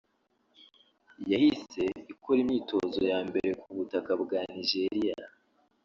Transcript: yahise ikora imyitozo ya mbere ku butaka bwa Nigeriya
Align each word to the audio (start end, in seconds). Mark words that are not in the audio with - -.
yahise 1.31 1.83
ikora 2.13 2.37
imyitozo 2.43 2.99
ya 3.11 3.19
mbere 3.27 3.49
ku 3.61 3.67
butaka 3.77 4.11
bwa 4.21 4.39
Nigeriya 4.53 5.15